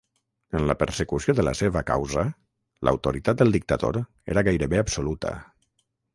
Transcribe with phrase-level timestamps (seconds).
[0.59, 2.23] En la persecució de la seva "causa",
[2.89, 4.01] l'autoritat del dictador
[4.35, 5.37] era gairebé absoluta.